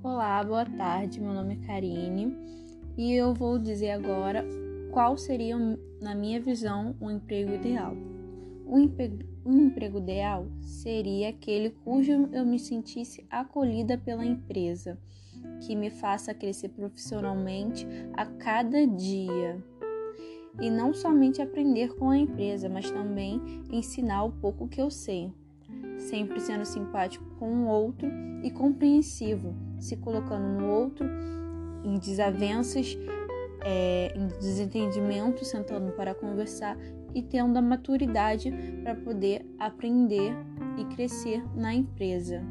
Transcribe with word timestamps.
Olá, 0.00 0.44
boa 0.44 0.64
tarde. 0.64 1.20
Meu 1.20 1.32
nome 1.32 1.54
é 1.54 1.66
Karine 1.66 2.32
e 2.96 3.12
eu 3.14 3.34
vou 3.34 3.58
dizer 3.58 3.90
agora 3.90 4.44
qual 4.92 5.18
seria, 5.18 5.56
na 6.00 6.14
minha 6.14 6.40
visão, 6.40 6.94
um 7.00 7.10
emprego 7.10 7.52
ideal. 7.52 7.96
Um 8.64 8.78
emprego, 8.78 9.24
um 9.44 9.58
emprego 9.58 9.98
ideal 9.98 10.46
seria 10.60 11.30
aquele 11.30 11.70
cujo 11.70 12.28
eu 12.32 12.46
me 12.46 12.60
sentisse 12.60 13.26
acolhida 13.28 13.98
pela 13.98 14.24
empresa, 14.24 14.96
que 15.66 15.74
me 15.74 15.90
faça 15.90 16.32
crescer 16.32 16.68
profissionalmente 16.68 17.84
a 18.12 18.24
cada 18.24 18.86
dia. 18.86 19.60
E 20.60 20.70
não 20.70 20.94
somente 20.94 21.42
aprender 21.42 21.96
com 21.96 22.10
a 22.10 22.18
empresa, 22.18 22.68
mas 22.68 22.88
também 22.88 23.42
ensinar 23.68 24.22
o 24.22 24.30
pouco 24.30 24.68
que 24.68 24.80
eu 24.80 24.92
sei 24.92 25.32
sempre 25.98 26.40
sendo 26.40 26.64
simpático 26.64 27.24
com 27.38 27.64
o 27.64 27.66
outro 27.66 28.08
e 28.42 28.50
compreensivo, 28.50 29.54
se 29.78 29.96
colocando 29.96 30.46
no 30.60 30.68
outro 30.68 31.06
em 31.84 31.98
desavenças, 31.98 32.98
é, 33.64 34.12
em 34.16 34.26
desentendimento, 34.26 35.44
sentando 35.44 35.92
para 35.92 36.14
conversar 36.14 36.76
e 37.14 37.22
tendo 37.22 37.56
a 37.56 37.62
maturidade 37.62 38.52
para 38.82 38.94
poder 38.94 39.46
aprender 39.58 40.34
e 40.76 40.84
crescer 40.94 41.42
na 41.54 41.74
empresa. 41.74 42.42